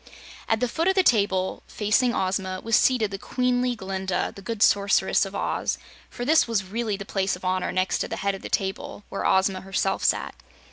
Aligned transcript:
At 0.49 0.61
the 0.61 0.67
foot 0.67 0.87
of 0.87 0.95
the 0.95 1.03
table, 1.03 1.61
facing 1.67 2.11
Ozma, 2.11 2.59
was 2.63 2.75
seated 2.75 3.11
the 3.11 3.19
queenly 3.19 3.75
Glinda, 3.75 4.33
the 4.35 4.41
good 4.41 4.63
Sorceress 4.63 5.27
of 5.27 5.35
Oz, 5.35 5.77
for 6.09 6.25
this 6.25 6.47
was 6.47 6.63
really 6.63 6.97
the 6.97 7.05
place 7.05 7.35
of 7.35 7.45
honor 7.45 7.71
next 7.71 7.99
to 7.99 8.07
the 8.07 8.15
head 8.17 8.33
of 8.33 8.41
the 8.41 8.49
table 8.49 9.03
where 9.09 9.27
Ozma 9.27 9.61
herself 9.61 10.03
sat. 10.03 10.33